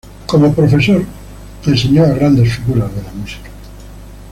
[0.25, 1.05] Como profesor,
[1.63, 3.51] enseñó a grandes figuras de la música.